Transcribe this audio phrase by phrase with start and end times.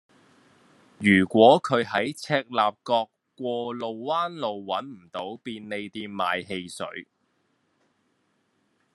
[0.97, 7.07] 如果佢喺赤鱲角過路灣路搵唔到便利店買汽水